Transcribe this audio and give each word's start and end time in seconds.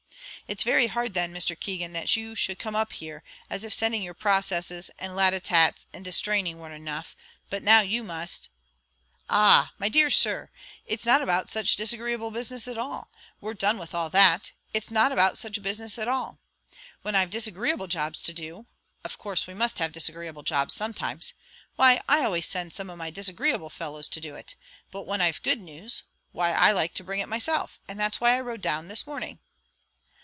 "It's 0.47 0.63
very 0.63 0.87
hard, 0.87 1.13
then, 1.13 1.33
Mr. 1.33 1.57
Keegan, 1.57 1.93
that 1.93 2.13
you 2.17 2.35
should 2.35 2.59
come 2.59 2.75
up 2.75 2.91
here; 2.91 3.23
as 3.49 3.63
if 3.63 3.73
sending 3.73 4.03
your 4.03 4.13
processes, 4.13 4.91
and 4.99 5.15
latitats, 5.15 5.85
and 5.93 6.03
distraining, 6.03 6.57
weren't 6.59 6.73
enough, 6.75 7.15
but 7.49 7.63
now 7.63 7.79
you 7.79 8.03
must" 8.03 8.49
"Ah! 9.29 9.71
my 9.79 9.87
dear 9.87 10.09
Sir, 10.09 10.49
it's 10.85 11.05
not 11.05 11.21
about 11.21 11.49
such 11.49 11.77
disagreeable 11.77 12.31
business 12.31 12.67
at 12.67 12.77
all 12.77 13.09
we're 13.39 13.53
done 13.53 13.77
with 13.77 13.95
all 13.95 14.09
that. 14.09 14.51
It's 14.73 14.91
not 14.91 15.13
about 15.13 15.37
such 15.37 15.61
business 15.63 15.97
at 15.97 16.09
all. 16.09 16.37
When 17.01 17.15
I've 17.15 17.29
disagreeable 17.29 17.87
jobs 17.87 18.21
to 18.23 18.33
do 18.33 18.65
of 19.05 19.17
course 19.17 19.47
we 19.47 19.53
must 19.53 19.79
have 19.79 19.93
disagreeable 19.93 20.43
jobs 20.43 20.73
sometimes 20.73 21.33
why, 21.77 22.01
I 22.09 22.25
always 22.25 22.45
send 22.45 22.73
some 22.73 22.89
of 22.89 22.97
my 22.97 23.09
disagreeable 23.09 23.69
fellows 23.69 24.09
to 24.09 24.19
do 24.19 24.35
it; 24.35 24.55
but 24.91 25.03
when 25.07 25.21
I've 25.21 25.41
good 25.43 25.61
news, 25.61 26.03
why 26.33 26.51
I 26.51 26.73
like 26.73 26.93
to 26.95 27.05
bring 27.05 27.21
it 27.21 27.29
myself, 27.29 27.79
and 27.87 27.97
that's 27.97 28.19
why 28.19 28.35
I 28.35 28.41
rode 28.41 28.59
down 28.61 28.89
this 28.89 29.07
morning." 29.07 29.39